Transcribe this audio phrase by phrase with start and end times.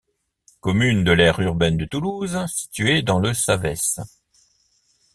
[0.61, 3.99] Commune de l'aire urbaine de Toulouse située dans le Savès.